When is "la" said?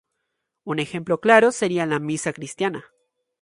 1.85-1.99